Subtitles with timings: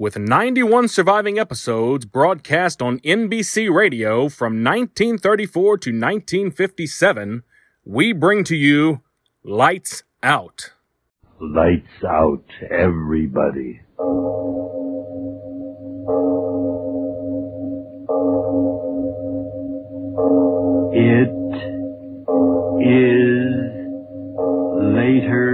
[0.00, 7.42] with 91 surviving episodes broadcast on NBC Radio from 1934 to 1957,
[7.84, 9.02] we bring to you
[9.44, 10.72] Lights Out.
[11.38, 13.82] Lights out, everybody.
[20.94, 21.28] It
[22.80, 23.52] is
[24.80, 25.49] later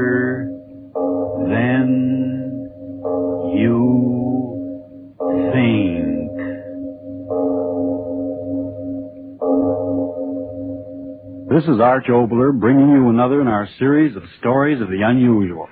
[11.76, 15.68] is Arch Oboler bringing you another in our series of stories of the unusual.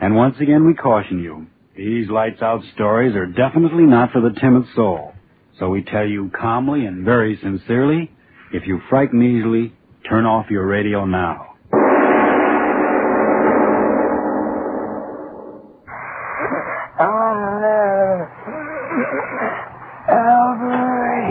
[0.00, 4.38] And once again we caution you, these lights out stories are definitely not for the
[4.40, 5.12] timid soul.
[5.58, 8.12] So we tell you calmly and very sincerely,
[8.52, 9.74] if you frighten easily,
[10.08, 11.56] turn off your radio now.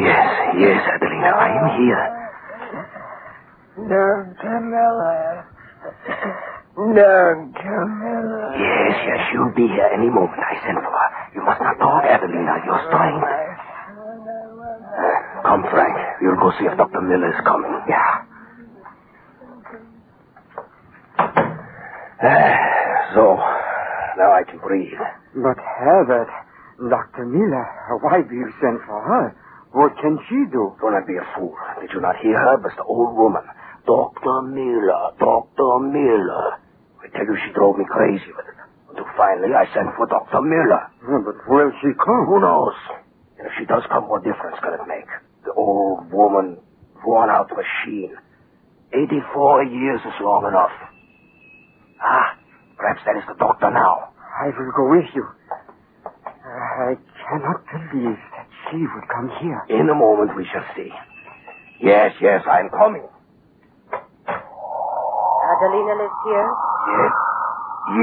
[0.04, 0.28] Yes,
[0.60, 2.14] yes, Adelina, I am here.
[3.76, 4.60] Dr.
[4.62, 5.46] Miller.
[8.54, 10.38] Yes, yes, she'll be here any moment.
[10.38, 11.10] I sent for her.
[11.34, 12.62] You must not talk, Adelina.
[12.66, 13.24] You're strained.
[14.94, 15.96] Uh, come, Frank.
[16.22, 17.02] We'll go see if Dr.
[17.02, 17.74] Miller is coming.
[17.90, 18.26] Yeah.
[22.24, 22.56] Uh,
[23.16, 23.36] so,
[24.18, 24.94] now I can breathe.
[25.36, 26.30] But Herbert,
[26.78, 27.26] Dr.
[27.26, 27.66] Miller,
[28.02, 29.36] why do you send for her?
[29.74, 30.78] What can she do?
[30.80, 31.56] Do not be a fool.
[31.82, 32.58] Did you not hear her?
[32.62, 33.44] But the old woman.
[33.88, 34.42] Dr.
[34.54, 35.80] Miller, Dr.
[35.90, 36.62] Miller.
[37.04, 38.56] I tell you, she drove me crazy with it.
[38.90, 40.40] Until finally I sent for Dr.
[40.42, 40.88] Miller.
[41.04, 42.26] But will she come?
[42.32, 42.76] Who knows?
[43.38, 45.10] And if she does come, what difference can it make?
[45.44, 46.58] The old woman,
[47.04, 48.16] worn out machine.
[48.94, 50.72] 84 years is long enough.
[52.02, 52.38] Ah,
[52.78, 54.14] perhaps that is the doctor now.
[54.40, 55.26] I will go with you.
[56.46, 56.96] I
[57.28, 59.62] cannot believe that she would come here.
[59.70, 60.90] In a moment we shall see.
[61.82, 63.08] Yes, yes, I'm coming.
[65.44, 66.52] Adelina lives here?
[66.84, 67.14] Yes,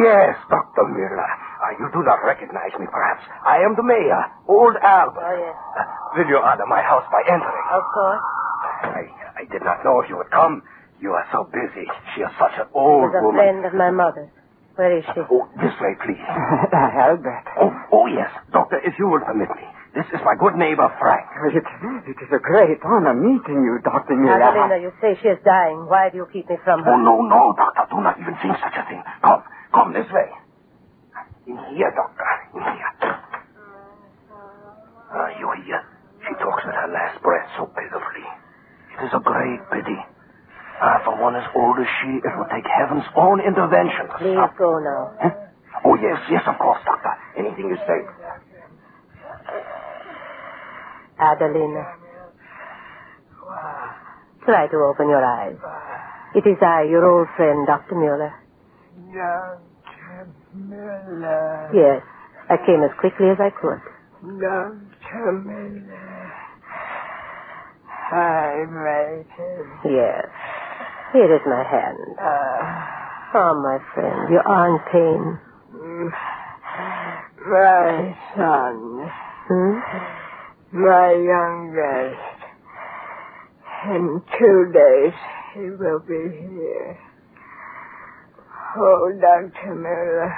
[0.05, 0.85] yes, Dr.
[0.89, 1.31] Miller.
[1.61, 3.23] Uh, you do not recognize me, perhaps.
[3.45, 5.21] I am the mayor, old Albert.
[5.21, 5.57] Oh, yes.
[5.77, 5.85] Uh,
[6.17, 7.67] will you honor my house by entering?
[7.73, 8.23] Of course.
[8.89, 9.03] I,
[9.37, 10.63] I did not know if you would come.
[11.01, 11.85] You are so busy.
[12.15, 13.41] She is such an She old was a woman.
[13.41, 14.29] friend of my mother.
[14.77, 15.21] Where is she?
[15.29, 16.25] Oh, this way, please.
[16.73, 17.45] Albert.
[17.61, 18.31] Oh, oh, yes.
[18.53, 19.65] Doctor, if you will permit me.
[19.91, 21.27] This is my good neighbor, Frank.
[21.51, 21.67] It,
[22.07, 24.15] it is a great honor meeting you, Dr.
[24.15, 24.39] Miller.
[24.39, 25.87] Adelina, you say she is dying.
[25.91, 26.95] Why do you keep me from her?
[26.95, 27.91] Oh, no, no, Doctor.
[27.91, 29.03] Do not even think such a thing.
[29.23, 29.43] Come,
[29.75, 30.31] come this way.
[31.51, 32.31] In here, Doctor.
[32.55, 32.93] In here.
[35.11, 35.83] Ah, you hear?
[36.23, 38.27] She talks with her last breath so pitifully.
[38.95, 39.99] It is a great pity.
[40.79, 44.39] Ah, for one as old as she, it will take heaven's own intervention to Please
[44.39, 44.55] stop.
[44.57, 45.11] go now.
[45.19, 45.35] Huh?
[45.83, 47.11] Oh, yes, yes, of course, Doctor.
[47.37, 47.99] Anything you say.
[51.21, 51.85] Adelina.
[54.45, 55.57] Try to open your eyes.
[56.35, 57.95] It is I, your old friend, Dr.
[57.95, 58.33] Mueller.
[59.13, 60.29] Dr.
[60.55, 61.71] Miller.
[61.75, 62.03] Yes,
[62.49, 63.81] I came as quickly as I could.
[64.41, 65.33] Dr.
[65.45, 66.33] Miller.
[68.13, 69.67] I waited.
[69.85, 70.27] Yes.
[71.13, 72.19] Here is my hand.
[73.35, 75.39] Oh, my friend, your arm pain.
[77.47, 79.11] My son,
[79.49, 79.79] Hmm?
[80.73, 82.41] My youngest.
[83.87, 85.15] In two days,
[85.55, 86.99] he will be here.
[88.77, 89.75] Oh, Dr.
[89.75, 90.33] Miller,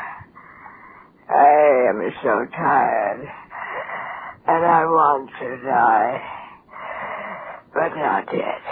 [1.28, 3.28] I am so tired,
[4.47, 6.22] and I want to die.
[7.74, 8.62] But not yet.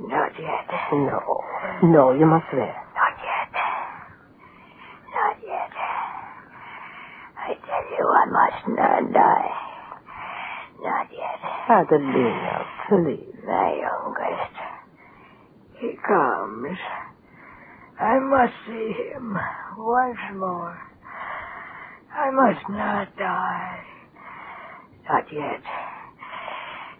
[0.00, 0.68] Not yet.
[0.92, 1.42] No.
[1.82, 2.78] No, you must rest.
[2.94, 3.52] Not yet.
[5.14, 5.72] Not yet.
[7.38, 9.68] I tell you, I must not die.
[10.82, 11.40] Not yet.
[11.70, 13.34] Adelina, please.
[13.46, 14.56] My youngest.
[15.80, 16.78] He comes.
[18.00, 19.36] I must see him
[19.76, 20.78] once more.
[22.14, 23.84] I must not die.
[25.08, 25.62] Not yet.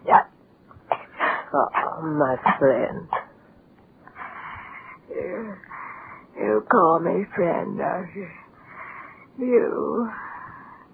[0.07, 0.29] Not.
[1.53, 3.07] Oh, my friend.
[5.09, 5.55] You,
[6.37, 8.27] you call me friend, don't you?
[9.39, 10.09] You,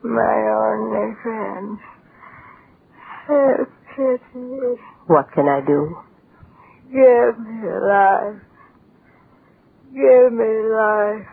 [0.04, 0.38] my
[0.72, 1.80] only friend.
[3.28, 4.78] Have pity.
[5.08, 5.98] What can I do?
[6.92, 8.42] Give me life.
[9.94, 11.26] Give me life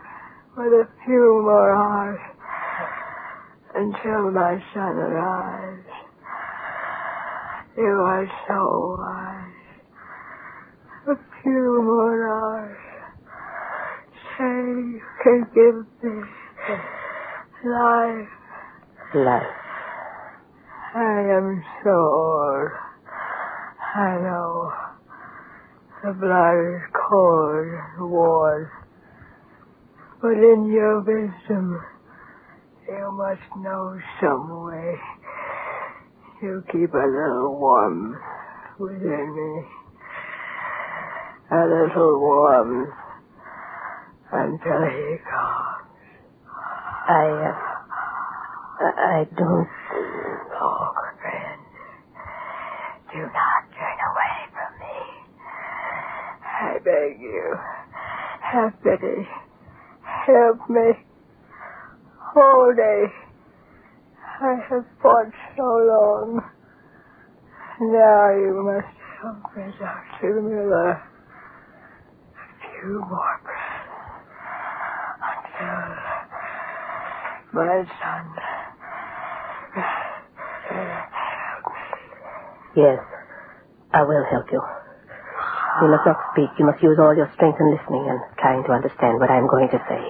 [0.56, 2.21] with a few more hours
[3.75, 5.89] until my son arrives.
[7.77, 9.53] You are so wise.
[11.09, 12.79] A few more hours.
[14.38, 16.23] Say you can give me
[17.65, 18.29] life.
[19.15, 19.62] Life.
[20.94, 22.79] I am sure.
[23.94, 24.73] I know.
[26.05, 27.67] The blood is cold
[27.97, 28.69] and worn.
[30.21, 31.81] But in your wisdom,
[32.89, 34.94] you must know some way.
[36.43, 38.19] You keep a little warmth
[38.79, 39.65] within me.
[41.53, 42.91] A little warmth
[44.33, 45.73] until he comes.
[47.09, 47.53] I,
[48.81, 49.69] uh, I don't.
[50.65, 51.61] Oh, friend,
[53.12, 54.99] do not turn away from me.
[56.44, 57.56] I beg you,
[58.43, 59.29] have pity.
[60.26, 60.93] Help me.
[62.76, 63.05] Day,
[64.41, 66.41] I have fought so long.
[67.81, 70.43] Now you must help me, Dr.
[70.43, 70.93] Miller.
[70.93, 71.00] A
[72.81, 73.91] few more breaths
[75.23, 75.97] until
[77.53, 78.51] my son
[82.77, 82.99] Yes,
[83.93, 84.63] I will help you.
[85.83, 86.51] You must not speak.
[86.59, 89.69] You must use all your strength in listening and trying to understand what I'm going
[89.73, 90.03] to say.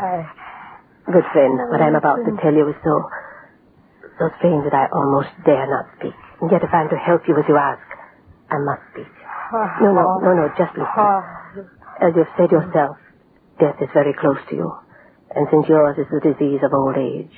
[0.00, 0.24] I,
[1.08, 2.94] Good friend, what I'm about to tell you is so,
[4.20, 6.12] so strange that I almost dare not speak.
[6.40, 7.80] And yet if I'm to help you as you ask,
[8.52, 9.08] I must speak.
[9.80, 11.08] No, no, no, no, just listen.
[12.04, 12.96] As you've said yourself,
[13.60, 14.68] death is very close to you.
[15.34, 17.32] And since yours is the disease of old age,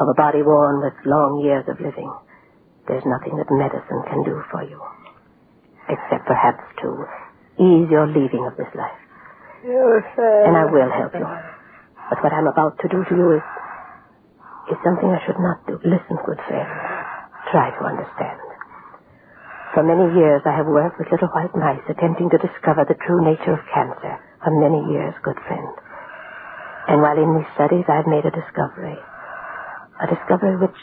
[0.00, 2.12] of a body worn with long years of living,
[2.88, 4.80] there's nothing that medicine can do for you.
[5.88, 6.88] Except perhaps to
[7.60, 9.00] ease your leaving of this life.
[9.64, 10.48] You said...
[10.48, 11.28] And I will help you.
[12.08, 13.44] But what I'm about to do to you is,
[14.72, 15.76] is something I should not do.
[15.84, 16.68] Listen, good friend.
[17.52, 18.40] Try to understand.
[19.76, 23.20] For many years I have worked with little white mice attempting to discover the true
[23.20, 24.16] nature of cancer.
[24.40, 25.68] For many years, good friend.
[26.88, 28.96] And while in these studies I've made a discovery.
[30.00, 30.78] A discovery which,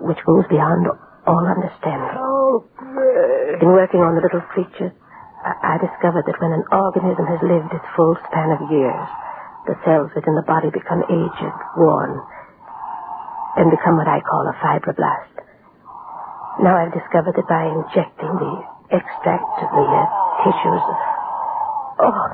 [0.00, 0.86] which goes beyond
[1.26, 2.16] all understanding.
[2.18, 3.58] Oh, Gray.
[3.60, 4.92] In working on the little creatures,
[5.42, 9.08] I, I discovered that when an organism has lived its full span of years,
[9.66, 12.22] the cells within the body become aged, worn,
[13.58, 15.34] and become what I call a fibroblast.
[16.62, 18.54] Now I've discovered that by injecting the
[18.94, 20.06] extract of the uh,
[20.46, 20.84] tissues,
[22.00, 22.28] oh,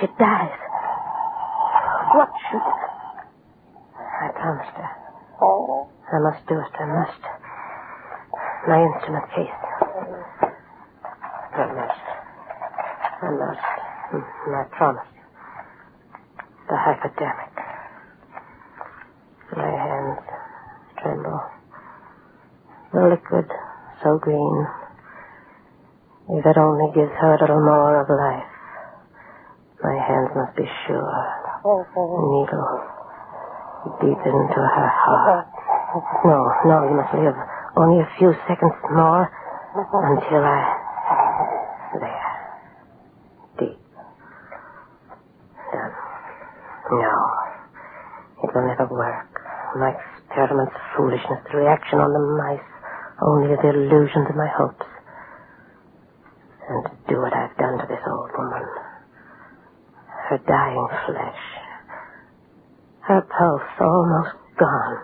[0.00, 0.56] she dies.
[2.16, 2.66] What should...
[4.20, 4.90] I promised her.
[5.42, 5.88] Oh.
[6.12, 6.74] I must do it.
[6.74, 7.22] I must.
[8.66, 9.60] My instrument case.
[11.54, 12.04] I must.
[13.22, 13.66] I must.
[14.10, 14.26] Mm,
[14.58, 15.06] I promise.
[16.68, 17.54] The hypodermic.
[19.56, 20.18] My hands
[21.02, 21.42] tremble.
[22.92, 23.46] The liquid,
[24.02, 24.66] so green.
[26.30, 28.50] If it only gives her a little more of life.
[29.82, 31.16] My hands must be sure.
[31.64, 32.80] Needle.
[34.02, 35.59] Deep into her heart.
[35.90, 37.34] No, no, you must live.
[37.76, 39.26] Only a few seconds more
[39.74, 40.60] until I.
[41.98, 42.30] There.
[43.58, 43.78] Deep.
[45.72, 45.94] Done.
[46.92, 47.14] No.
[48.44, 49.26] It will never work.
[49.76, 49.90] My
[50.28, 52.68] experiment's foolishness, the reaction on the mice,
[53.26, 54.86] only the illusions of my hopes.
[56.68, 58.62] And to do what I've done to this old woman.
[60.30, 61.42] Her dying flesh.
[63.02, 64.98] Her pulse almost gone.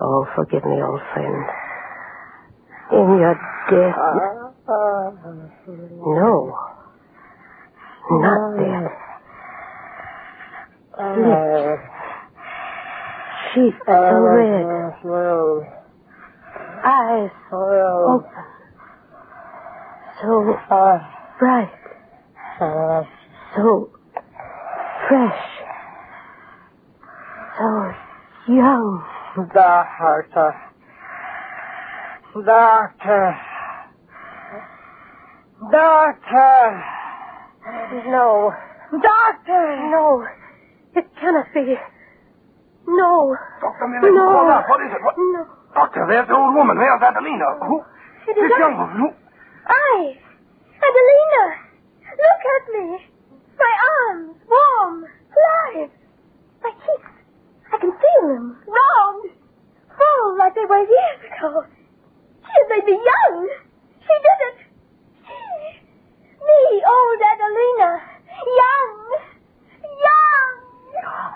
[0.00, 1.44] Oh, forgive me, old friend.
[2.92, 3.34] In your
[3.70, 3.96] death.
[6.06, 6.54] No.
[8.10, 8.92] Not death.
[10.98, 11.82] Uh, Lips.
[13.54, 14.66] Cheeks uh, so red.
[16.84, 18.44] Eyes open.
[20.20, 20.30] So
[20.70, 20.98] uh,
[21.38, 21.72] bright.
[23.56, 23.90] So
[25.08, 25.42] fresh.
[27.58, 27.66] So
[28.52, 29.13] young.
[29.34, 30.54] Doctor.
[32.34, 33.36] Doctor.
[35.70, 36.82] Doctor.
[38.10, 38.52] No.
[39.02, 39.62] Doctor.
[39.90, 40.26] No.
[40.94, 41.74] It cannot be.
[42.86, 43.34] No.
[43.60, 43.88] Dr.
[43.88, 44.26] Miller, No.
[44.30, 44.62] hold on.
[44.68, 45.02] What is it?
[45.02, 45.14] What?
[45.18, 45.46] No.
[45.74, 46.76] Doctor, there's the old woman.
[46.78, 47.58] There's Adelina.
[47.66, 47.80] Who?
[48.28, 48.78] It This is young I.
[48.78, 48.96] woman.
[49.02, 49.08] Who?
[49.66, 50.14] I,
[50.78, 51.44] Adelina,
[52.22, 52.86] look at me.
[53.58, 55.90] My arms, warm, live.
[56.62, 57.10] My cheeks,
[57.74, 59.30] I can feel them, round,
[59.90, 61.66] full oh, like they were years ago.
[62.46, 63.50] She may be young.
[63.98, 64.58] She didn't.
[65.26, 65.38] She,
[66.38, 67.90] me, old Adelina,
[68.46, 68.94] young,
[69.90, 70.50] young.
[71.02, 71.34] Young.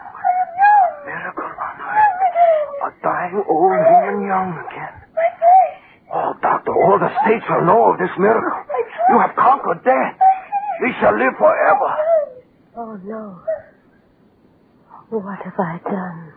[1.10, 2.86] Miracle on earth.
[2.86, 4.94] A dying old woman young again.
[5.18, 5.82] My face.
[6.14, 8.62] Oh, doctor, all the states will know of this miracle.
[9.10, 10.14] You have conquered death.
[10.86, 11.90] We shall live forever.
[12.76, 13.42] Oh, no.
[15.10, 16.32] What have I done?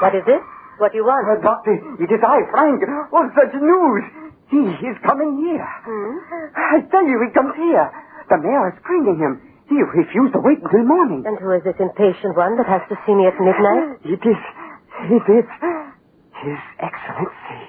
[0.00, 0.42] What is it?
[0.78, 1.28] What do you want?
[1.28, 2.80] Uh, doctor, it is I, Frank.
[3.12, 4.04] Oh, such news.
[4.48, 5.68] He is coming here.
[5.84, 6.16] Hmm?
[6.56, 7.86] I tell you, he comes here.
[8.30, 9.49] The mayor is bringing him.
[9.70, 11.22] He refused to wait until morning.
[11.22, 14.02] And who is this impatient one that has to see me at midnight?
[14.02, 14.40] It is,
[15.14, 15.46] it is
[16.42, 17.62] His Excellency.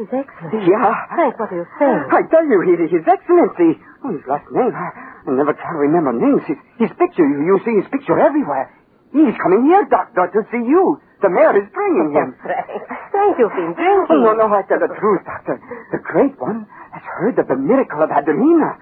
[0.00, 0.64] His Excellency.
[0.64, 0.88] Yeah.
[1.12, 2.08] Frank, what are you saying?
[2.08, 3.76] I tell you, it is His Excellency.
[4.00, 4.88] Oh, his last name, I,
[5.28, 6.40] I never can remember names.
[6.48, 8.72] His, his picture, you, you see his picture everywhere.
[9.12, 11.00] He's coming here, Doctor, to see you.
[11.20, 12.32] The mayor is bringing him.
[12.42, 12.68] Frank,
[13.12, 15.60] Frank, you've been Oh, no, no, I tell the truth, Doctor.
[15.92, 16.64] The great one
[16.96, 18.76] has heard of the miracle of Adelina.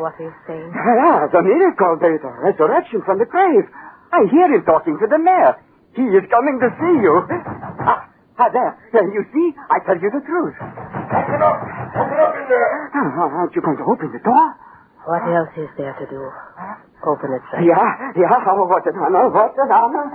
[0.00, 0.70] What are you saying?
[0.72, 3.66] Yeah, the miracle, the, the resurrection from the grave.
[4.12, 5.56] I hear him talking to the mayor.
[5.94, 7.14] He is coming to see you.
[7.82, 8.06] Ah,
[8.38, 8.72] ah there.
[8.92, 9.46] There, you see?
[9.70, 10.56] I tell you the truth.
[10.60, 11.58] Open up.
[11.96, 12.90] Open up in there.
[12.94, 14.46] Ah, aren't you going to open the door?
[15.06, 16.20] What else is there to do?
[17.08, 17.64] Open it, sir.
[17.64, 18.44] Yeah, yeah.
[18.52, 20.06] Oh, what an honor, what an honor.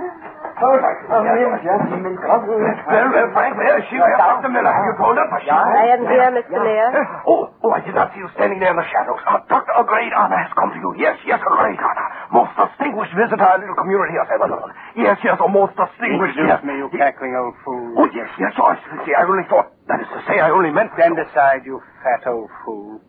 [0.56, 0.72] Oh,
[1.20, 2.48] yes, yes, he may come.
[2.48, 4.48] Well, well, Frank, there she is, Dr.
[4.48, 4.72] Miller.
[4.72, 6.56] Have you told her, she I am here, Mr.
[6.64, 6.88] Mayor.
[7.28, 9.20] Oh, oh, I did not see you standing there in the shadows.
[9.28, 10.96] Uh, doctor, a great honor has come to you.
[10.96, 12.08] Yes, yes, a great honor.
[12.32, 14.72] Most distinguished visitor our little community has ever known.
[14.96, 16.40] Yes, yes, a most distinguished.
[16.40, 16.64] yes.
[16.64, 17.92] me, you cackling old fool.
[18.00, 19.12] Oh, yes, yes, Your Excellency.
[19.12, 20.88] I only thought, that is to say, I only meant...
[20.96, 23.04] Stand aside, you fat old fool.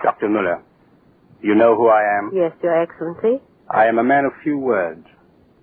[0.00, 0.32] Dr.
[0.32, 0.64] Muller,
[1.44, 2.32] you know who I am?
[2.32, 3.44] Yes, Your Excellency.
[3.68, 5.04] I am a man of few words.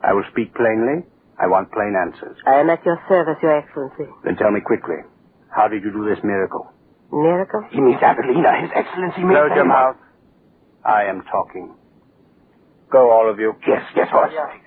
[0.03, 1.07] I will speak plainly.
[1.39, 2.38] I want plain answers.
[2.45, 4.12] I am at your service, Your Excellency.
[4.24, 5.01] Then tell me quickly,
[5.50, 6.69] how did you do this miracle?
[7.12, 7.63] Miracle?
[7.72, 8.62] He means Adelina.
[8.62, 9.39] His Excellency means...
[9.39, 9.95] Close your mouth.
[10.86, 11.74] I am talking.
[12.91, 13.55] Go, all of you.
[13.67, 14.60] Yes, yes, Your Excellency.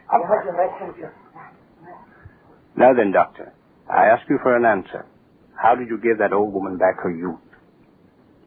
[2.76, 3.52] Now then, Doctor,
[3.88, 5.07] I ask you for an answer.
[5.55, 7.40] How did you give that old woman back her youth?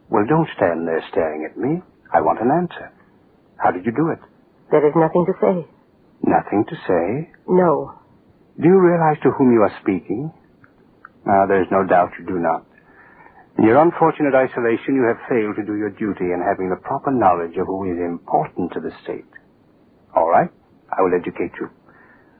[0.08, 1.82] Well, don't stand there staring at me.
[2.12, 2.92] I want an answer.
[3.56, 4.18] How did you do it?
[4.70, 5.66] There is nothing to say.
[6.22, 7.30] Nothing to say.
[7.48, 7.94] No.
[8.60, 10.32] Do you realize to whom you are speaking?
[11.26, 12.66] Ah, there is no doubt you do not.
[13.58, 17.10] In your unfortunate isolation, you have failed to do your duty in having the proper
[17.10, 19.28] knowledge of who is important to the state.
[20.14, 20.50] All right,
[20.90, 21.68] I will educate you.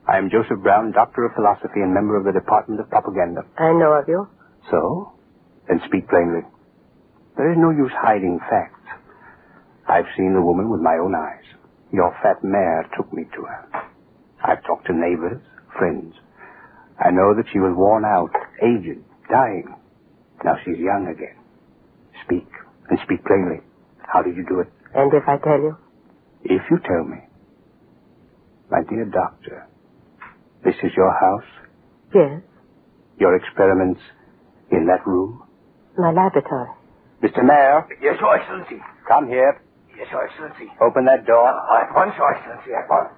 [0.07, 3.41] I am Joseph Brown, Doctor of Philosophy and member of the Department of Propaganda.
[3.57, 4.27] I know of you.
[4.69, 5.13] So?
[5.67, 6.41] Then speak plainly.
[7.37, 8.81] There is no use hiding facts.
[9.87, 11.45] I've seen the woman with my own eyes.
[11.91, 13.65] Your fat mayor took me to her.
[14.43, 15.41] I've talked to neighbors,
[15.77, 16.15] friends.
[16.99, 18.31] I know that she was worn out,
[18.63, 19.75] aged, dying.
[20.43, 21.35] Now she's young again.
[22.25, 22.47] Speak,
[22.89, 23.61] and speak plainly.
[23.99, 24.67] How did you do it?
[24.93, 25.77] And if I tell you?
[26.43, 27.17] If you tell me.
[28.69, 29.67] My dear doctor,
[30.63, 31.49] this is your house?
[32.13, 32.41] Yes.
[33.19, 34.01] Your experiments
[34.71, 35.43] in that room?
[35.97, 36.69] My laboratory.
[37.21, 37.43] Mr.
[37.45, 38.81] Mayor, Yes, Your Excellency.
[39.07, 39.61] come here.
[40.01, 40.65] Yes, Your Excellency.
[40.81, 41.45] Open that door.
[41.45, 43.13] Uh, at once, Your Excellency, at once.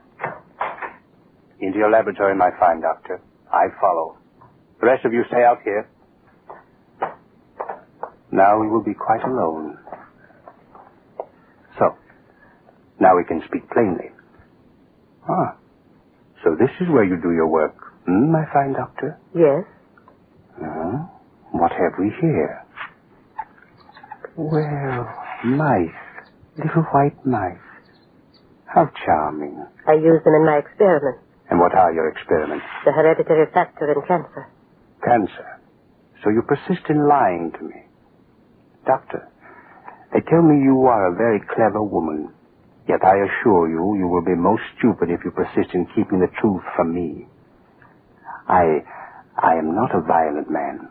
[1.62, 3.22] Into your laboratory, my fine doctor.
[3.50, 4.18] I follow.
[4.82, 5.88] The rest of you stay out here.
[8.34, 9.78] Now we will be quite alone.
[11.80, 11.96] So,
[13.00, 14.12] now we can speak plainly.
[15.30, 15.56] Ah,
[16.44, 17.76] so this is where you do your work,
[18.06, 19.18] hmm, my fine doctor?
[19.34, 19.64] Yes.
[20.62, 21.08] Uh,
[21.54, 22.66] what have we here?
[24.36, 25.08] Well,
[25.46, 26.03] mice.
[26.58, 27.58] Little white mice.
[28.66, 29.66] How charming.
[29.88, 31.22] I use them in my experiments.
[31.50, 32.66] And what are your experiments?
[32.86, 34.48] The hereditary factor in cancer.
[35.04, 35.48] Cancer.
[36.24, 37.76] So you persist in lying to me.
[38.86, 39.28] Doctor,
[40.14, 42.34] they tell me you are a very clever woman.
[42.88, 46.32] Yet I assure you, you will be most stupid if you persist in keeping the
[46.40, 47.28] truth from me.
[48.48, 48.84] I,
[49.42, 50.90] I am not a violent man.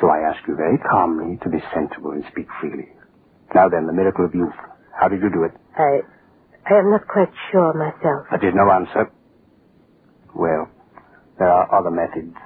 [0.00, 2.88] So I ask you very calmly to be sensible and speak freely.
[3.54, 4.54] Now then, the miracle of youth.
[5.00, 5.52] How did you do it?
[5.78, 6.00] I,
[6.68, 8.26] I am not quite sure myself.
[8.30, 9.10] That is no answer.
[10.34, 10.68] Well,
[11.38, 12.36] there are other methods.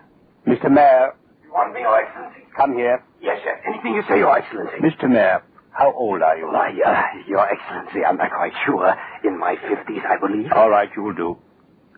[0.47, 0.71] Mr.
[0.71, 2.41] Mayor, You want me, Your Excellency?
[2.57, 3.03] come here.
[3.21, 3.57] Yes, yes.
[3.67, 4.77] Anything you say, Your Excellency.
[4.81, 5.11] Mr.
[5.11, 5.43] Mayor,
[5.73, 6.47] how old are you?
[6.47, 8.95] Why, uh, Your Excellency, I'm not quite sure.
[9.25, 10.53] In my fifties, I believe.
[10.55, 11.37] All right, you will do.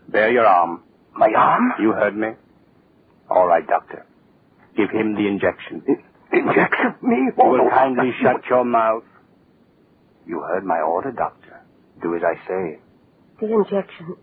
[0.09, 0.81] Bare your arm.
[1.15, 1.73] My arm?
[1.79, 2.29] You heard me?
[3.29, 4.05] All right, doctor.
[4.75, 5.83] Give him the injection.
[6.33, 6.95] Injection?
[7.03, 7.15] Me?
[7.15, 7.69] You Oh, will no.
[7.69, 9.03] kindly shut your mouth.
[10.27, 11.61] You heard my order, Doctor.
[12.01, 12.79] Do as I say.
[13.39, 14.17] The injection.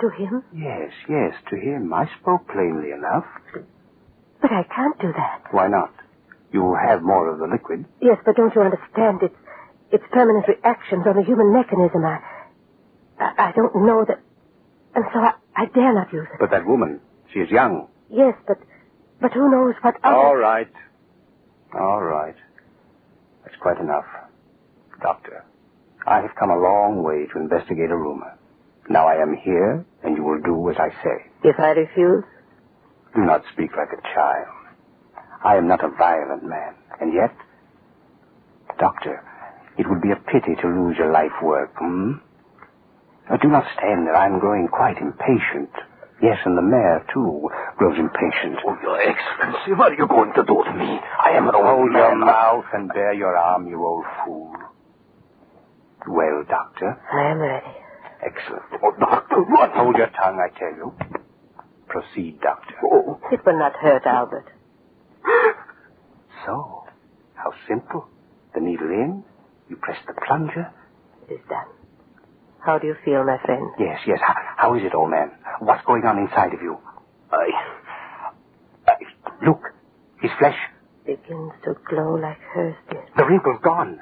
[0.00, 0.42] To him?
[0.54, 1.92] Yes, yes, to him.
[1.92, 3.24] I spoke plainly enough.
[4.40, 5.42] But I can't do that.
[5.52, 5.92] Why not?
[6.52, 7.84] You will have more of the liquid.
[8.00, 9.20] Yes, but don't you understand?
[9.22, 9.34] It's,
[9.90, 12.04] it's permanent reactions on the human mechanism.
[12.04, 12.20] I,
[13.18, 14.20] I, I don't know that.
[14.94, 16.38] And so I, I dare not use it.
[16.40, 17.00] But that woman,
[17.32, 17.88] she is young.
[18.10, 18.58] Yes, but,
[19.20, 20.14] but who knows what other...
[20.14, 20.70] All right.
[21.72, 22.36] All right.
[23.44, 24.04] That's quite enough.
[25.02, 25.44] Doctor,
[26.06, 28.38] I have come a long way to investigate a rumor.
[28.88, 31.26] Now I am here, and you will do as I say.
[31.44, 32.24] If I refuse?
[33.14, 34.48] Do not speak like a child.
[35.44, 37.34] I am not a violent man, and yet,
[38.78, 39.22] Doctor,
[39.76, 42.12] it would be a pity to lose your life work, hmm?
[43.30, 44.16] Now, do not stand there.
[44.16, 45.70] I'm growing quite impatient.
[46.22, 48.58] Yes, and the mayor, too, grows impatient.
[48.66, 51.00] Oh, Your Excellency, what are you going to do to me?
[51.18, 54.52] I am an old Hold your mouth and bare your arm, you old fool.
[56.08, 57.76] Well, Doctor, I am ready.
[58.24, 58.62] excellent.
[58.82, 59.70] Oh, doctor, what?
[59.72, 60.94] Hold your tongue, I tell you.
[61.88, 62.74] Proceed, Doctor.
[62.84, 64.46] Oh, It will not hurt Albert.
[66.44, 66.84] So,
[67.34, 68.08] how simple.
[68.54, 69.24] The needle in,
[69.68, 70.70] you press the plunger.
[71.28, 71.66] It is done.
[72.60, 73.70] How do you feel, my friend?
[73.78, 74.18] Yes, yes.
[74.20, 75.30] How, how is it, old man?
[75.60, 76.78] What's going on inside of you?
[77.30, 77.48] I...
[78.88, 78.94] I
[79.46, 79.60] look,
[80.20, 80.56] his flesh,
[81.06, 83.00] Begins to glow like hers did.
[83.16, 84.00] the wrinkle's gone.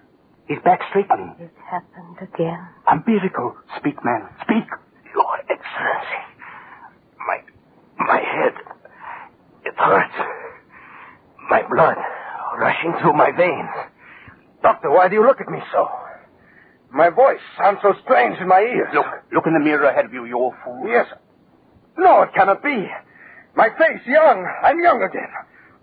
[0.51, 1.37] His back straightening.
[1.39, 2.59] It happened again.
[2.91, 3.55] A miracle.
[3.79, 4.27] Speak, man.
[4.43, 4.67] Speak.
[5.15, 6.23] Your Excellency,
[7.25, 7.39] my...
[7.99, 8.55] my head...
[9.65, 10.15] it hurts.
[11.49, 11.97] My blood
[12.59, 13.71] rushing through my veins.
[14.61, 15.89] Doctor, why do you look at me so?
[16.93, 18.89] My voice sounds so strange in my ears.
[18.93, 20.83] Look, look in the mirror ahead of you, you old fool.
[20.89, 21.07] Yes.
[21.97, 22.89] No, it cannot be.
[23.55, 24.45] My face young.
[24.65, 25.31] I'm young again.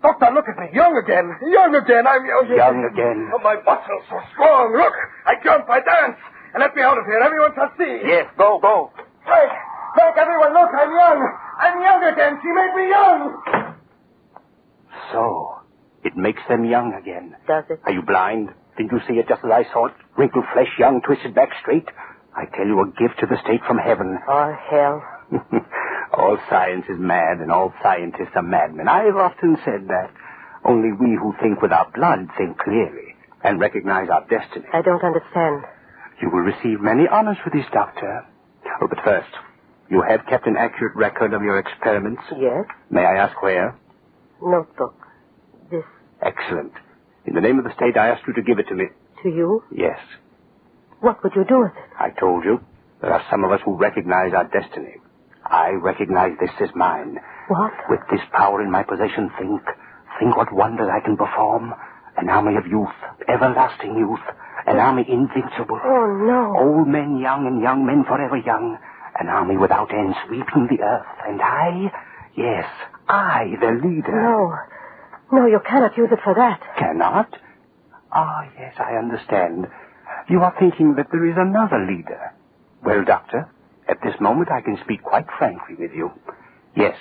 [0.02, 0.70] Doctor, look at me.
[0.72, 1.26] Young again.
[1.50, 2.06] Young again.
[2.06, 2.46] I'm young.
[2.54, 3.30] Young again.
[3.34, 4.72] Oh, my muscles so strong.
[4.76, 4.94] Look,
[5.26, 6.18] I jump, I dance.
[6.54, 7.18] And let me out of here.
[7.18, 8.06] Everyone shall see.
[8.06, 8.90] Yes, go, go.
[9.26, 9.50] Frank,
[9.94, 11.18] Frank, everyone, look, I'm young.
[11.58, 12.38] I'm young again.
[12.40, 13.20] She made me young.
[15.12, 15.58] So,
[16.04, 17.34] it makes them young again.
[17.46, 17.80] Does it?
[17.84, 18.50] Are you blind?
[18.76, 19.94] Didn't you see it just as I saw it?
[20.16, 21.88] Wrinkled flesh, young, twisted back straight?
[22.36, 24.16] I tell you, a gift to the state from heaven.
[24.28, 25.02] Or hell.
[26.12, 28.88] All science is mad, and all scientists are madmen.
[28.88, 30.10] I've often said that.
[30.64, 33.14] Only we who think with our blood think clearly
[33.44, 34.66] and recognize our destiny.
[34.72, 35.64] I don't understand.
[36.20, 38.26] You will receive many honors for this, Doctor.
[38.82, 39.28] Oh, but first,
[39.88, 42.22] you have kept an accurate record of your experiments.
[42.32, 42.64] Yes?
[42.90, 43.76] May I ask where?
[44.42, 44.94] Notebook.
[45.70, 45.84] This
[46.20, 46.72] Excellent.
[47.26, 48.86] In the name of the state, I ask you to give it to me.
[49.22, 49.62] to you?
[49.70, 49.98] Yes,
[51.00, 51.90] What would you do with it?
[51.98, 52.60] I told you.
[53.00, 54.96] There are some of us who recognize our destiny.
[55.50, 57.18] I recognize this as mine.
[57.48, 57.72] What?
[57.88, 59.62] With this power in my possession, think.
[60.18, 61.74] Think what wonders I can perform.
[62.16, 62.94] An army of youth,
[63.28, 64.20] everlasting youth.
[64.66, 65.80] An army invincible.
[65.82, 66.56] Oh, no.
[66.58, 68.76] Old men young and young men forever young.
[69.18, 71.06] An army without end sweeping the earth.
[71.26, 71.90] And I,
[72.36, 72.66] yes,
[73.08, 74.12] I, the leader.
[74.12, 74.54] No.
[75.32, 76.60] No, you cannot use it for that.
[76.76, 77.34] Cannot?
[78.12, 79.66] Ah, yes, I understand.
[80.28, 82.32] You are thinking that there is another leader.
[82.84, 83.48] Well, Doctor,
[83.88, 86.10] at this moment I can speak quite frankly with you.
[86.76, 86.96] Yes,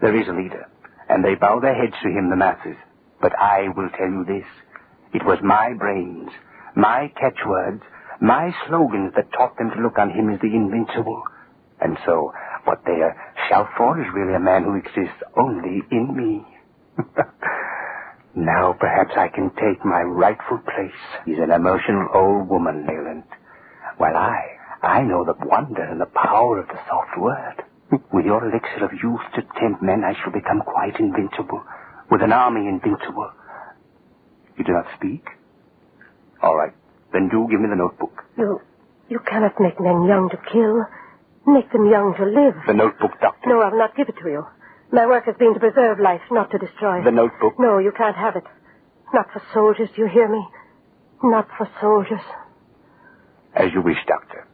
[0.00, 0.66] there is a leader,
[1.08, 2.76] and they bow their heads to him, the masses.
[3.20, 4.46] But I will tell you this.
[5.14, 6.30] It was my brains,
[6.74, 7.82] my catchwords,
[8.20, 11.22] my slogans that taught them to look on him as the invincible.
[11.80, 12.32] And so,
[12.64, 12.98] what they
[13.48, 16.44] shout for is really a man who exists only in me.
[18.34, 21.00] now perhaps I can take my rightful place.
[21.24, 23.24] He's an emotional old woman, Leland.
[23.98, 27.64] While I, I know the wonder and the power of the soft word.
[28.12, 31.62] With your elixir of youth to tempt men, I shall become quite invincible.
[32.10, 33.30] With an army invincible.
[34.56, 35.26] You do not speak?
[36.42, 36.72] All right.
[37.12, 38.24] Then do give me the notebook.
[38.36, 38.60] You,
[39.08, 40.84] you cannot make men young to kill.
[41.46, 42.54] Make them young to live.
[42.66, 43.48] The notebook, Doctor.
[43.48, 44.46] No, I'll not give it to you.
[44.92, 47.04] My work has been to preserve life, not to destroy it.
[47.04, 47.54] The notebook.
[47.58, 48.44] No, you can't have it.
[49.14, 50.44] Not for soldiers, do you hear me?
[51.22, 52.20] Not for soldiers.
[53.54, 54.46] As you wish, Doctor.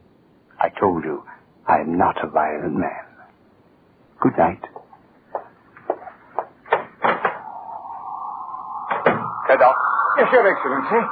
[0.63, 1.23] I told you,
[1.67, 3.03] I am not a violent man.
[4.21, 4.63] Good night.
[9.47, 9.75] Cadoc,
[10.17, 11.07] Yes, Your Excellency.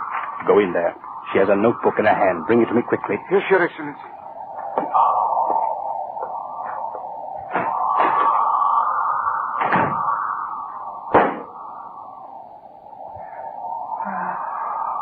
[0.48, 0.96] go in there.
[1.34, 2.46] She has a notebook in her hand.
[2.48, 3.18] Bring it to me quickly.
[3.32, 4.08] Yes, Your Excellency.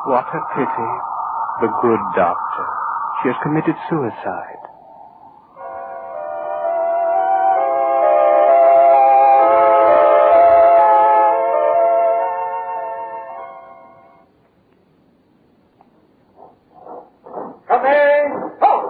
[0.05, 0.89] What a pity.
[1.61, 2.65] The good doctor.
[3.21, 4.63] She has committed suicide.
[18.61, 18.89] Oh.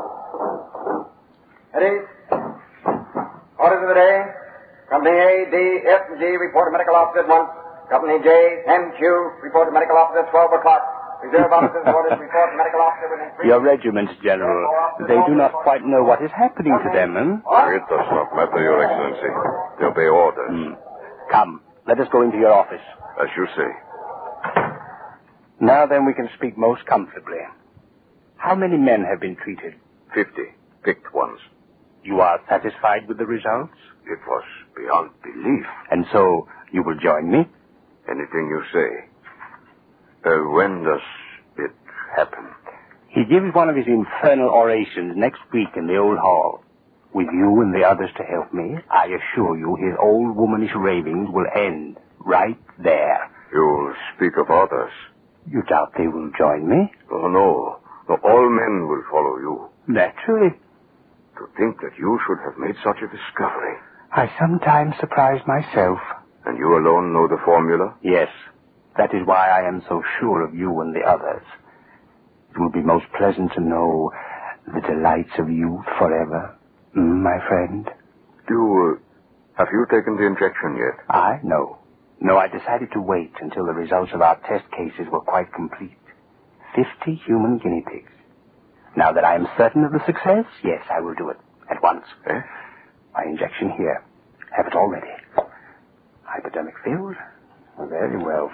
[6.20, 7.48] G, report to medical officer at once.
[7.90, 8.28] Company J,
[8.68, 10.99] MQ, report to medical officer at 12 o'clock.
[11.24, 13.48] Reserve officers orders report medical officer within three...
[13.48, 14.64] Your regiments, General,
[15.08, 17.76] they do not quite know what is happening to them, huh?
[17.76, 19.32] It does not matter, Your Excellency.
[19.80, 20.50] They obey orders.
[20.50, 20.74] Hmm.
[21.32, 22.82] Come, let us go into your office.
[23.22, 23.70] As you say.
[25.60, 27.40] Now then, we can speak most comfortably.
[28.38, 29.76] How many men have been treated?
[30.16, 30.56] Fifty.
[30.84, 31.40] Picked ones.
[32.04, 33.76] You are satisfied with the results?
[34.06, 34.44] It was
[34.76, 35.66] beyond belief.
[35.92, 37.40] And so, you will join me?
[38.10, 39.09] Anything you say.
[40.26, 41.02] Uh, when does
[41.58, 41.72] it
[42.16, 42.46] happen?
[43.10, 46.64] He gives one of his infernal orations next week in the old hall.
[47.14, 51.30] With you and the others to help me, I assure you his old womanish ravings
[51.32, 53.32] will end right there.
[53.52, 54.92] You'll speak of others.
[55.50, 56.94] You doubt they will join me?
[57.12, 57.80] Oh, no.
[58.08, 58.16] no.
[58.24, 59.70] All men will follow you.
[59.88, 60.52] Naturally.
[61.38, 63.76] To think that you should have made such a discovery.
[64.12, 65.98] I sometimes surprise myself.
[66.46, 67.96] And you alone know the formula?
[68.04, 68.30] Yes.
[69.00, 71.42] That is why I am so sure of you and the others.
[72.52, 74.12] It will be most pleasant to know
[74.68, 76.54] the delights of youth forever,
[76.94, 77.88] my friend.
[78.50, 81.00] Do you, uh, have you taken the injection yet?
[81.10, 81.40] I?
[81.44, 81.78] No.
[82.20, 85.96] No, I decided to wait until the results of our test cases were quite complete.
[86.76, 88.12] Fifty human guinea pigs.
[88.98, 91.38] Now that I am certain of the success, yes, I will do it.
[91.72, 92.04] At once.
[92.28, 92.42] Eh?
[93.14, 94.04] My injection here.
[94.58, 95.08] Have it all ready.
[96.26, 97.16] Hypodermic filled?
[97.80, 98.52] Very well.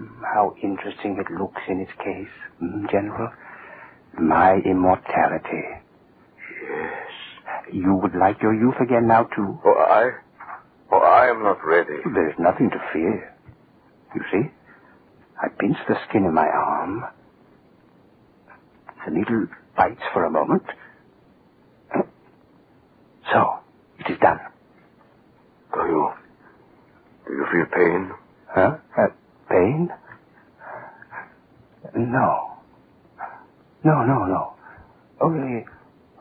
[0.00, 3.30] Mm, How interesting it looks in its case, mm, General.
[4.20, 5.64] My immortality.
[6.62, 7.10] Yes.
[7.72, 9.58] You would like your youth again now, too?
[9.64, 10.10] Oh, I?
[10.92, 11.98] Oh, I am not ready.
[12.14, 13.34] There's nothing to fear.
[14.14, 14.50] You see?
[15.42, 17.04] I pinch the skin in my arm.
[19.06, 20.64] The needle bites for a moment.
[23.32, 23.54] So,
[24.00, 24.40] it is done.
[25.74, 26.10] Do you?
[27.26, 28.10] Do you feel pain?
[28.48, 28.76] Huh?
[28.98, 29.08] Uh,
[29.50, 29.88] pain?
[31.96, 32.52] No.
[33.84, 34.54] No, no, no.
[35.20, 35.64] Only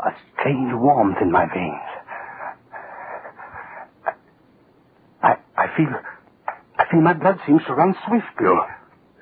[0.06, 1.90] a strange warmth in my veins.
[5.22, 5.88] I, I feel,
[6.78, 8.26] I feel my blood seems to run swiftly.
[8.42, 8.68] Your,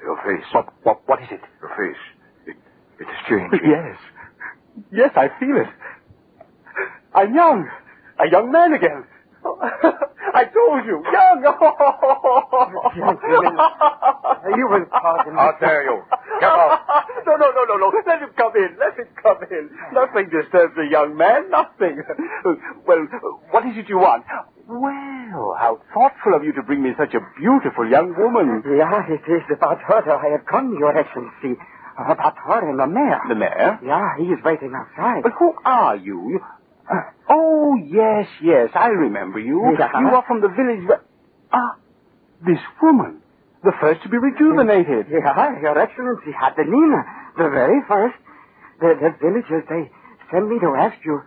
[0.03, 0.45] your face.
[0.53, 1.41] What, what, what is it?
[1.61, 2.01] Your face.
[2.47, 2.57] It,
[2.99, 3.59] it is changing.
[3.69, 3.97] Yes.
[4.91, 5.67] Yes, I feel it.
[7.13, 7.67] I'm young.
[8.19, 9.03] A young man again.
[10.33, 11.43] I told you, young.
[14.57, 15.39] You will pardon me.
[15.39, 16.01] How dare you?
[16.39, 16.79] Get out.
[17.23, 17.87] No, no, no, no, no.
[18.05, 18.75] Let him come in.
[18.79, 19.69] Let him come in.
[19.93, 21.49] Nothing disturbs a young man.
[21.51, 22.01] Nothing.
[22.85, 23.07] Well,
[23.51, 24.25] what is it you want?
[24.67, 28.63] Well, how thoughtful of you to bring me such a beautiful young woman.
[28.65, 31.61] Yeah, it is about her that I have come, Your Excellency.
[31.97, 33.21] About her and the mayor.
[33.29, 33.79] The mayor?
[33.85, 35.21] Yeah, he is waiting outside.
[35.23, 36.41] But who are you?
[36.93, 36.99] You...
[37.29, 39.61] Oh, yes, yes, I remember you.
[39.77, 39.85] Yeah.
[39.85, 39.99] Uh-huh.
[39.99, 40.87] You are from the village.
[40.87, 41.01] where-
[41.53, 41.75] Ah,
[42.45, 43.21] this woman.
[43.63, 45.07] The first to be rejuvenated.
[45.11, 47.05] Yeah, uh-huh, Your Excellency, Adelina,
[47.37, 48.15] the very first.
[48.79, 49.91] The, the villagers, they
[50.31, 51.21] send me to ask you.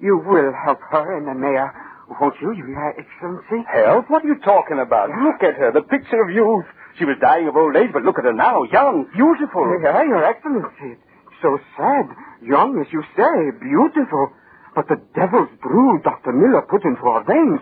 [0.00, 1.72] You will help her and the mayor,
[2.20, 3.64] won't you, Your Excellency?
[3.66, 4.10] Help?
[4.10, 5.08] What are you talking about?
[5.10, 6.66] Look at her, the picture of youth.
[6.98, 9.64] She was dying of old age, but look at her now, young, beautiful.
[9.82, 11.00] Yeah, uh-huh, Your Excellency.
[11.40, 12.06] So sad.
[12.42, 14.32] Young, as you say, beautiful.
[14.78, 16.30] But the devil's brew Dr.
[16.30, 17.58] Miller put into her veins.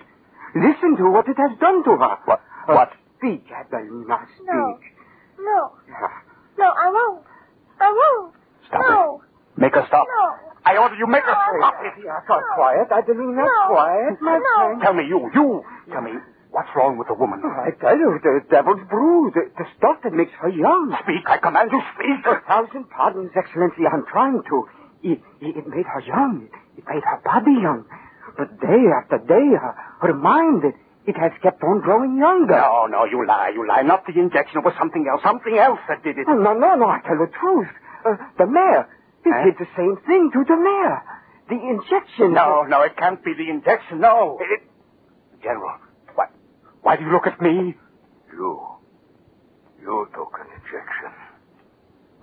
[0.53, 2.13] Listen to what it has done to her.
[2.29, 2.41] What?
[2.69, 2.93] Uh, What?
[3.17, 4.45] Speak, Adelina, speak.
[4.45, 4.77] No.
[5.41, 5.61] No.
[5.89, 6.13] Yeah.
[6.61, 7.25] No, I won't.
[7.81, 8.35] I won't.
[8.69, 9.23] Stop no.
[9.25, 9.61] it.
[9.61, 10.05] Make her stop.
[10.05, 10.37] No.
[10.69, 11.57] I order you make her No.
[11.57, 12.05] stop it.
[12.05, 13.67] Yeah, quiet, quiet, Adelina, No.
[13.73, 14.45] quiet, my No.
[14.61, 14.83] friend.
[14.83, 15.65] Tell me, you, you.
[15.91, 16.13] Tell me,
[16.51, 17.41] what's wrong with the woman?
[17.49, 20.93] I tell you, the devil's brew, the, the stuff that makes her young.
[21.03, 22.27] Speak, I command you, speak.
[22.29, 24.69] A thousand pardons, Excellency, I'm trying to.
[25.03, 26.49] It, it, it made her young.
[26.77, 27.85] It made her body young.
[28.37, 30.75] But day after day, her, her mind, it,
[31.07, 32.57] it has kept on growing younger.
[32.59, 33.83] No, no, you lie, you lie.
[33.83, 34.59] Not the injection.
[34.59, 35.23] It was something else.
[35.23, 36.27] Something else that did it.
[36.29, 37.69] Oh, no, no, no, I tell the truth.
[38.05, 38.89] Uh, the mayor,
[39.25, 39.45] he Huh?
[39.45, 41.03] did the same thing to the mayor.
[41.49, 42.33] The injection.
[42.35, 44.01] No, no, it can't be the injection.
[44.01, 44.39] No.
[44.41, 44.63] It...
[45.43, 45.79] General,
[46.15, 46.31] what?
[46.83, 47.75] Why do you look at me?
[48.33, 48.61] You.
[49.81, 51.13] You took an injection.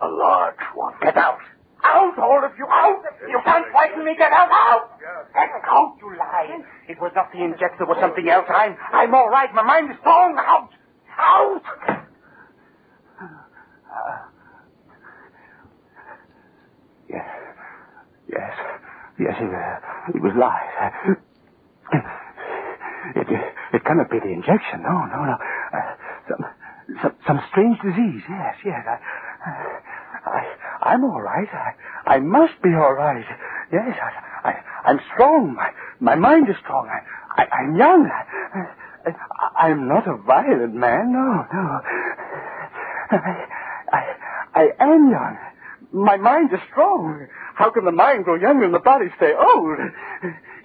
[0.02, 0.94] A large one.
[1.02, 1.40] Get out.
[1.84, 3.04] Out, all of you, out!
[3.28, 4.16] You can't frighten me.
[4.18, 5.00] Get out, out!
[5.34, 6.64] Get out, you lie.
[6.88, 7.82] It was not the injection.
[7.82, 8.46] It was something else.
[8.48, 9.54] I'm, I'm all right.
[9.54, 10.38] My mind is strong.
[10.40, 10.70] Out!
[11.20, 11.64] Out!
[17.10, 17.28] Yes.
[18.32, 18.54] Yes.
[19.20, 21.16] Yes, it, uh, it was lies.
[23.16, 23.28] It,
[23.74, 24.82] it cannot be the injection.
[24.82, 25.36] No, no, no.
[25.74, 25.96] Uh,
[26.30, 26.46] some,
[27.02, 28.24] some, some strange disease.
[28.30, 28.82] Yes, yes.
[28.88, 28.98] I,
[29.46, 29.80] I,
[30.84, 31.48] I'm all right.
[31.54, 33.26] I, I must be all right.
[33.72, 35.56] Yes, I, I, I'm strong.
[35.56, 35.70] My,
[36.00, 36.88] my mind is strong.
[36.88, 38.10] I, I, I'm young.
[38.10, 41.12] I, I, I'm not a violent man.
[41.14, 41.82] No, no.
[43.12, 43.46] I,
[43.92, 44.16] I,
[44.54, 45.38] I am young.
[45.94, 47.28] My mind is strong.
[47.56, 49.78] How can the mind grow young and the body stay old?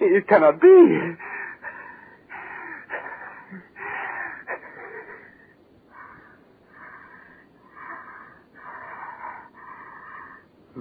[0.01, 1.17] It cannot be.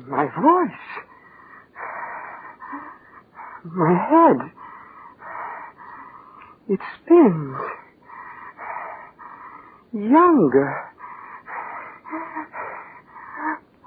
[0.06, 0.84] My voice.
[3.64, 4.52] My head.
[6.68, 7.56] It spins.
[9.92, 10.76] Younger.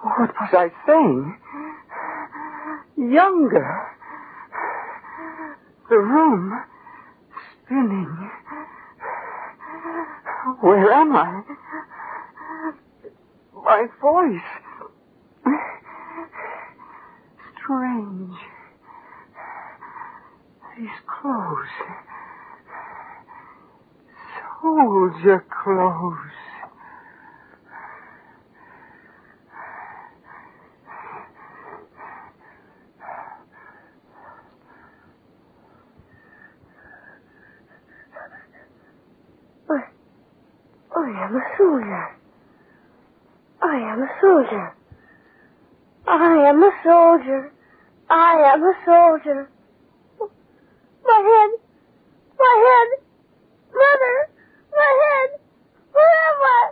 [0.02, 1.38] What was I saying?
[2.98, 3.88] Younger.
[5.90, 6.64] The room
[7.64, 8.32] spinning.
[10.62, 11.44] Where am I?
[13.54, 14.61] My voice.
[17.72, 18.36] Strange.
[20.78, 21.68] These clothes.
[24.62, 26.18] Soldier clothes.
[39.70, 39.80] I,
[40.98, 42.16] I am a soldier.
[43.64, 44.76] I am a soldier.
[46.06, 47.52] I am a soldier.
[48.12, 49.50] I am a soldier.
[51.06, 51.60] My head.
[52.38, 53.00] My head.
[53.74, 54.30] Mother.
[54.76, 55.40] My head.
[55.94, 56.72] Where am I?